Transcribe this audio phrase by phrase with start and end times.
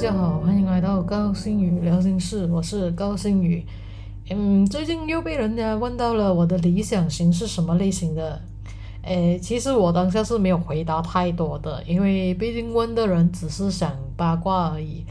[0.00, 3.62] 大家好，欢迎来到高星宇聊心事，我是高星宇。
[4.30, 8.40] 嗯，最近又被人家问到了我的理想型是什么类型的。
[9.02, 15.04] 诶，其实我当下是没有回答太多的，因为毕竟问的人只是想八卦而已。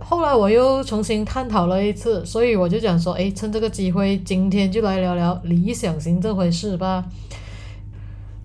[0.00, 7.04] 后来我又重新探讨了一次，所以我就讲说，诶，趁这个机会，今天就来聊聊理想型这回事吧。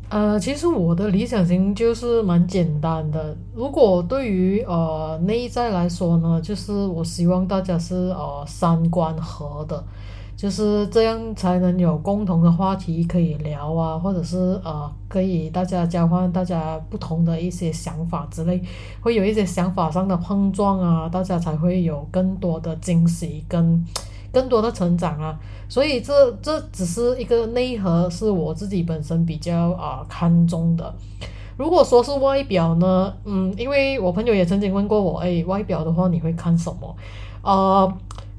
[0.09, 3.37] 呃，其实我的理想型就是蛮简单的。
[3.53, 9.83] 如果对于呃内在来说呢，就是我希望大家是呃三观合的，
[10.35, 18.59] 就是这样才能有共同的话题可以聊啊，或者是呃可以大家交换大家不同的一些想法之类，
[19.01, 23.85] 会有一些想法上的碰撞啊，大家才会有更多的惊喜跟。
[24.31, 30.93] 更多的成长啊，所以这这只是一个内核，是我自己本身比较啊看重的。
[31.57, 36.95] 如果说是外表呢，嗯，因为我朋友也曾经问过我，哎，外表的话你会看什么？
[37.41, 37.93] 呃，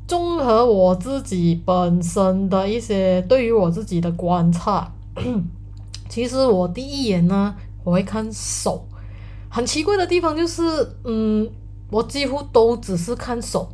[0.06, 4.90] 综合我自己本身的一些对于我自己的观察，
[6.08, 7.54] 其实我第一眼呢，
[7.84, 8.86] 我会看手。
[9.50, 10.62] 很奇怪的地方就是，
[11.04, 11.48] 嗯，
[11.90, 13.68] 我几乎都只是看手。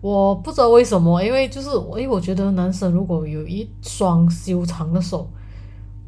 [0.00, 5.28] 我不知道为什么，因为就是，诶，我觉得男生如果有一双修长的手，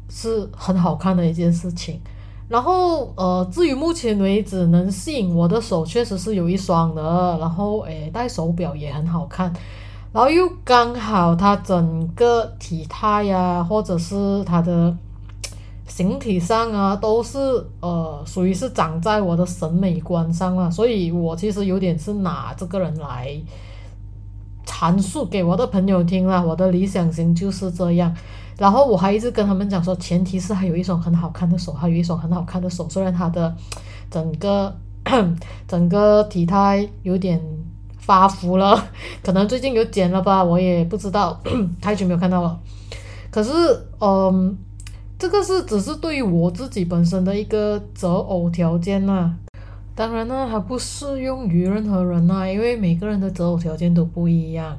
[0.09, 1.99] 是很好看的一件事情。
[2.47, 7.37] 然后，呃，至于目前为止能吸引我的手，确实是有一双的。
[7.39, 9.53] 然后，诶，戴手表也很好看。
[10.13, 14.95] 然后又刚好他整个体态呀，或者是他的
[15.87, 17.37] 形体上啊，都是
[17.81, 20.71] 呃，属于是长在我的审美观上了。
[20.71, 23.37] 所以我其实有点是拿这个人来。
[24.65, 28.15] 阐述给我的朋友听了，我的理想型就是这样。
[28.57, 32.87] 然后我还一直跟他们讲说，前提是还有一双很好看的手，还有一双很好看的手。
[32.89, 33.55] 虽然他的
[34.09, 34.75] 整个
[35.67, 37.41] 整个体态有点
[37.97, 38.83] 发福了，
[39.23, 41.39] 可能最近有减了吧，我也不知道，
[41.81, 42.59] 太久没有看到了。
[43.31, 43.51] 可是，
[43.99, 44.55] 嗯，
[45.17, 49.33] 这个是只是对于我自己本身的一个择偶条件呐。
[50.01, 54.75] 当然呢，还不适用于任何人呐，因为每个人的择偶条件都不一样。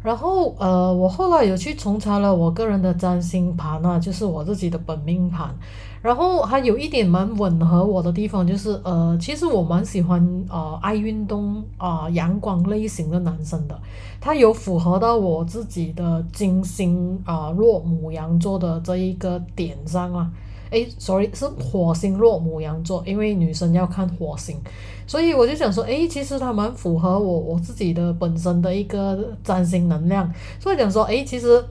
[0.00, 5.52] 然后，呃，我后来有去重查了我个人的占星盘啊，就是我自己的本命盘。
[6.00, 13.76] 然后还有一点蛮吻合我的地方，就是呃，其实我蛮喜欢呃爱运动啊阳光类型的男生的，
[14.20, 20.30] 他有符合到我自己的金星啊落母羊座的这一个点上啊。
[20.70, 24.56] 哎，sorry，是火星落母羊座，因为女生要看火星，
[25.04, 31.64] 所以我就想说，哎，其实它蛮符合我我自己的本身的一个占星能量，所以讲说，哎，其实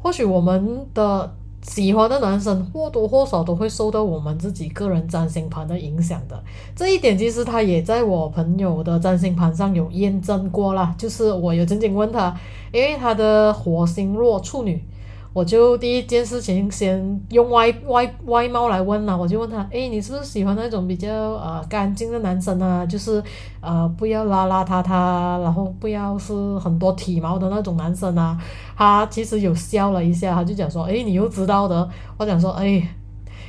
[0.00, 6.40] 或许我们的喜欢的男生或多或少都会受到我们自己个人占星盘的影响的，
[6.76, 12.32] 这一点其实他也在我朋友的占星盘上有验证过啦，就是我有曾经问他，
[12.72, 14.80] 因为他的火星落处女。
[15.32, 22.84] 我就第一件事情先用外外外貌来问了，我就问他，哎，你是不是喜欢那种比较呃干净的男生啊？
[22.86, 23.22] 就是
[23.60, 28.36] 呃不要邋邋遢遢，然后不要是很多体毛的那种男生啊？
[28.76, 31.88] 他其实有笑了一下，他就讲说，哎，你又知道的。
[32.16, 32.82] 我讲说，哎，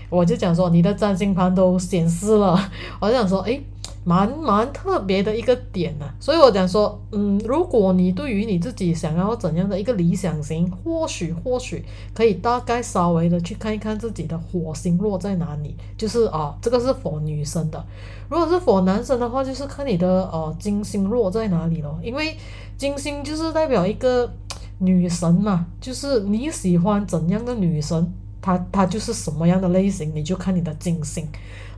[0.10, 2.60] 我就讲说你的占星盘都显示了，
[3.00, 3.60] 我就讲说，哎。
[4.04, 11.84] 蛮蛮特别的一个点呢，所以我讲说，嗯，如果你对于你自己想要怎样的一个理想型，或许或许
[12.14, 17.84] 可以大概稍微的去看一看自己的火星落在哪里，就是啊，这个是否女生的，
[18.30, 22.36] 如果是否男生的话，就是看你的呃金星落在哪里咯，因为
[22.78, 24.32] 金星就是代表一个
[24.80, 28.12] 女神嘛，就是你喜欢怎样的女神。
[28.42, 31.28] 他他就是什么样的类型，你就看你的金星。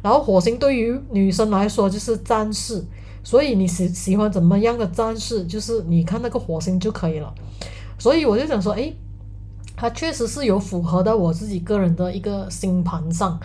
[0.02, 2.84] 然后火星对于女生来说就是战士，
[3.24, 7.32] 所以你喜喜欢怎么样的战士，就是你看那个火星就可以了。
[8.00, 8.96] 所以我就想说，诶，
[9.76, 13.40] 它确实是有符合到我自己个人的一个星盘上。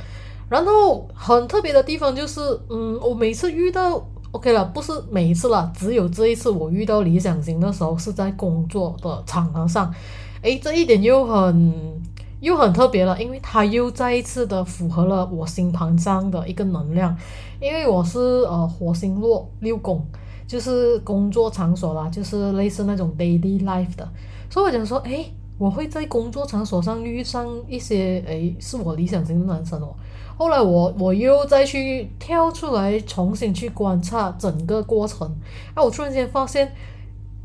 [0.48, 2.40] 然后很特别的地方就是，
[2.70, 9.92] 嗯，我每次遇到 OK 了，不是每一次了，只有这一次我遇到理想型的时候是在工作的场合上。
[10.40, 11.95] 诶，这一点又很。
[12.40, 17.16] 又很特别了，因为它又再一次的符合了我星盘上的一个能量，
[17.60, 20.04] 因为我是呃火星落六宫，
[20.46, 24.06] 就是工作场所啦，就是类似那种 daily life 的，
[24.50, 25.24] 所以我想说，哎，
[25.56, 29.94] 我会在工作场所上遇上一些哎是我理想型的男生哦。
[30.36, 35.26] 后来我我又再去跳出来重新去观察整个过程，
[35.74, 36.70] 哎，我突然间发现，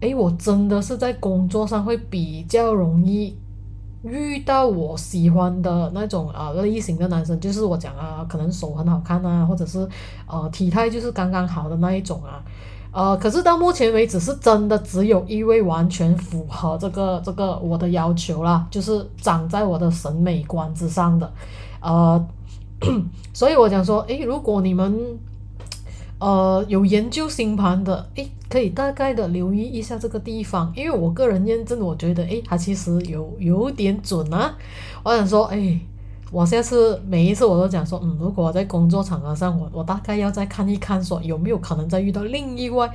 [0.01, 3.37] 哎，我真的是在工作上会比较容易。
[4.03, 9.87] 遇到我喜欢的那种啊类型的男生，就是我讲啊，可能手很好看啊，或者是
[10.25, 12.41] 呃体态就是刚刚好的那一种啊，
[12.91, 21.31] 呃，可是到目前为止是真的只有一位完全符合这个这个我的要求啦，就是长在我的审美观之上的，
[21.79, 22.25] 呃，
[23.33, 24.99] 所以我讲说，诶，如果你们
[26.21, 34.55] 呃有研究星盘的，诶，可以大概的留意一下这个地方，因为我个人验证，我觉得，诶，它其实有有点准啊，
[35.03, 35.81] 我想说，诶。
[36.33, 42.89] 我下次每一次我都讲说，嗯，如果我在工作场合上，我我大概要再看一看，说有没有可能再遇到另一位，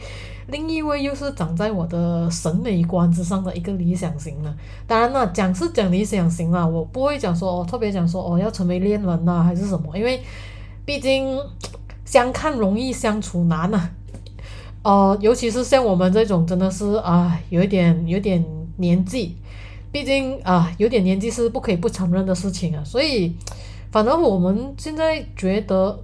[0.46, 4.54] 另一位又是长在我的审美观之上的一个理想型呢？
[4.86, 10.18] 当然了，讲是讲理想型啦，我不会讲说哦，特别讲说哦要成为恋人呐还是什么，因为
[10.86, 11.38] 毕竟
[12.06, 13.90] 相看容易相处难呐，
[14.82, 18.42] 呃， 尤其是像我们这种真的是啊，有一点有点
[18.78, 19.36] 年纪。
[19.92, 23.34] 毕竟啊，有点年纪是不可以不承认的事情啊，所以，
[23.90, 25.98] 反正我们现在觉得，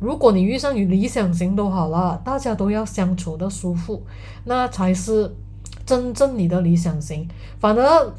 [0.00, 4.02] 如果你遇上与理想型都好了，大家都要相处的舒服，
[4.44, 5.32] 那才是
[5.86, 7.28] 真正你的理想型。
[7.60, 8.12] 反而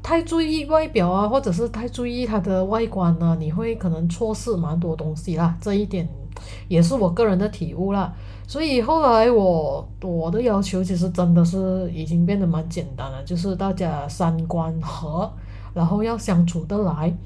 [0.00, 5.56] 太注意外表啊，或者是太注意他的外观呢，你会可能错失蛮多东西啦。
[5.60, 6.08] 这一点
[6.68, 8.12] 也是我个人的体悟啦。
[8.46, 15.30] 所以后来我我的要求其实真的是已经变得蛮简单了，就是大家三观合，
[15.72, 17.16] 然后要相处得来，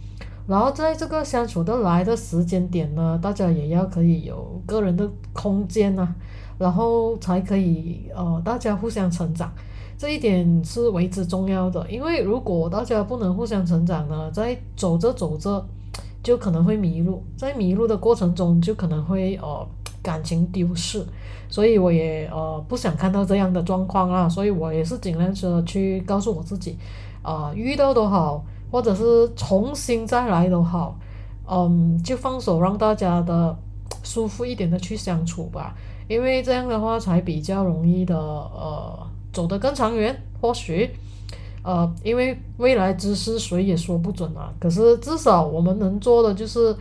[0.47, 6.15] 然后在这个相处得来的时间点呢，大家也要可以有个人的空间呐，
[6.59, 9.51] 然后才可以呃大家互相成长，
[9.99, 11.85] 这一点是为之重要的。
[11.91, 15.67] 因为如果大家不能互相成长呢，在走着走着
[16.23, 19.67] 就可能会迷路，在迷路的过程中就可能会呃。
[20.03, 21.05] 感情丢失，
[21.49, 26.79] 所以我也呃不想看到这样的状况啊，所以我也是尽量说去告诉我自己，
[27.23, 30.97] 啊遇到都好，或者是重新再来都好，
[31.51, 33.59] 嗯就放手让大家的
[34.05, 35.75] 舒服一点的去相处吧，
[36.07, 38.97] 因为这样的话才比较容易的呃
[39.33, 40.17] 走得更长远。
[40.41, 40.89] 或许
[41.67, 46.75] 呃因为未来之事谁也说不准啊，可是至少我们能做的就是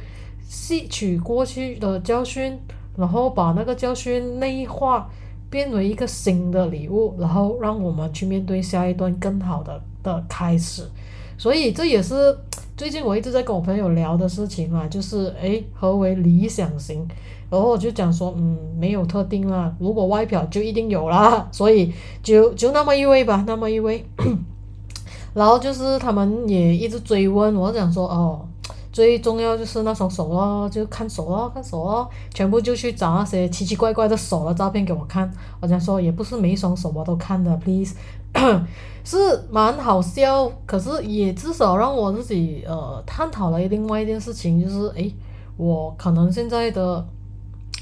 [0.48, 2.58] 吸取过去的教训。
[2.98, 5.10] 然后把那个教训内化，
[5.50, 10.84] 变为一个新的礼物，然后让我们去面对下一段更好的的开始。
[11.38, 12.34] 所以这也是
[12.78, 17.06] 最近我一直在跟我朋友聊的事情嘛，就是诶，何为理想型？
[17.50, 21.92] 然后我就讲说，嗯，没有特定啦，如果外表就一定有啦，所以
[22.24, 24.06] 就就那么一位吧，那么一位。
[25.36, 28.48] 然后就是他们也一直追问，我讲说，哦。
[28.92, 35.30] 最重要就是那双手咯，就看手咯，看手咯，全部就去找那些奇奇怪怪的手的照片给我看。
[35.60, 37.94] 我想说，也不是每一双手我都看的，please，
[39.04, 45.14] 是蛮好笑，可是也至少让我自己呃探讨了另外一件事情，就是诶，
[45.58, 47.06] 我可能现在的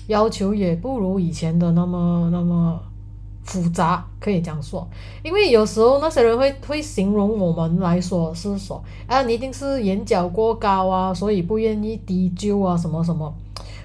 [0.07, 2.79] 要求也不如以前的那么那么。
[3.43, 4.87] 复杂可以这样说，
[5.21, 13.33] 因为有时候那些人会会形容我们来说是说，啊，你一定是眼角过高啊，所以不愿意低就啊，什么什么。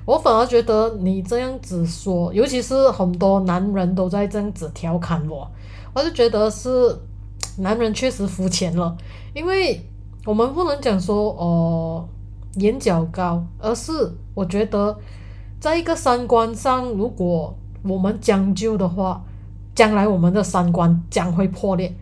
[0.04, 5.50] 我反而觉得你这样子说，尤其是很多男人都在这样子调侃我，
[5.92, 6.96] 我就觉得是
[7.58, 8.96] 男人确实肤浅了，
[9.34, 9.84] 因为
[10.24, 12.08] 我们不能讲说哦
[12.54, 14.96] 眼角高，而是我觉得
[15.58, 19.20] 在一个三观上，如果我们将就的话。
[19.78, 21.94] 将来我们的三观将会破裂，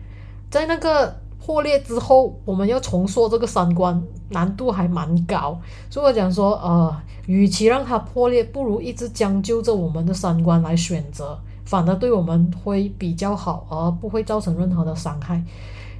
[0.49, 15.43] 在那个破裂之后，我们要重塑这个三观难度还蛮高，所以我讲说，呃，与其让它破裂，不如一直将就着我们的三观来选择，反而对我们会比较好，而不会造成任何的伤害。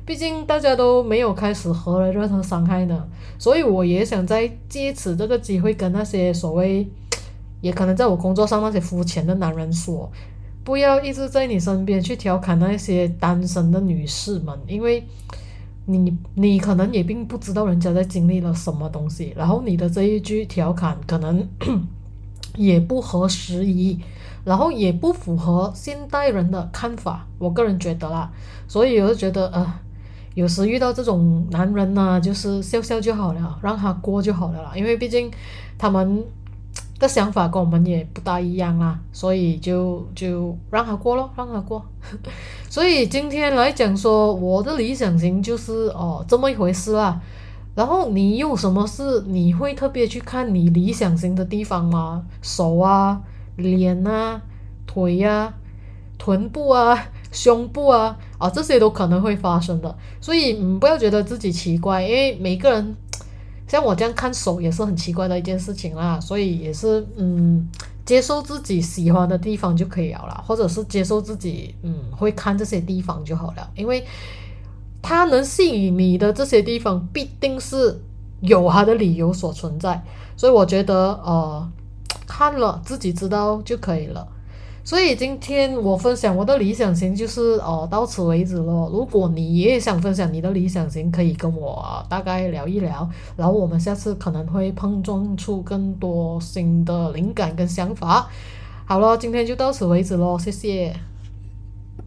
[0.04, 3.06] 毕竟大家都没有开始何来任何伤害呢？
[3.38, 6.90] 所以我也想在借此这个机会跟那些所谓，
[7.62, 10.12] 也可能在我工作上那些肤浅的男人说。
[10.68, 15.02] 不要一直在你身边去调侃那些单身的女士们，因为
[15.86, 21.48] 你你可能也并不知道人家在经历了什么东西，然后你的这一句调侃可能
[22.58, 23.98] 也不合时宜，
[24.44, 27.26] 然后也不符合现代人的看法。
[27.40, 28.30] 我个人觉得啦，
[28.68, 29.66] 所以我就觉得呃，
[30.34, 35.32] 有时遇到这种男人呢，就是笑笑就好了，让他过就好了啦，因为毕竟
[35.78, 36.26] 他们。
[37.00, 41.86] 的想法跟我们也不大一样啊，所以就就让他过咯，让他过。
[42.70, 47.22] 所以今天来讲说，我的理想型就是哦这么一回事啦。
[47.76, 52.26] 然后你有什么事你会特别去看你理想型的地方吗？
[52.42, 53.22] 手啊、
[53.58, 54.42] 脸啊、
[54.88, 55.54] 腿呀、
[56.18, 56.98] 臀部啊、
[57.32, 59.96] 胸部啊，啊这些都可能会发生的。
[60.20, 62.96] 所以你，不要觉得自己奇怪，因为每个人。
[63.68, 67.68] 像我这样看手也是很奇怪的一件事情啦，所以也是嗯，
[68.06, 74.06] 接受自己喜欢的地方就可以了啦，或者是接受自己嗯会看这些地方就好了，因为
[75.02, 78.02] 它能吸引你的这些地方必定是
[78.42, 80.02] 有它的理由所存在，
[80.36, 81.70] 所以我觉得呃
[82.26, 84.28] 看了自己知道就可以了。
[84.88, 88.90] 所以今天我分享我的理想型就是哦到此为止了。
[88.90, 98.30] 如果你也想分享你的理想型，可以跟我大概聊一聊，然后我们下次可能会碰撞出更多新的灵感跟想法。
[98.86, 100.96] 好了，今天就到此为止喽，谢谢。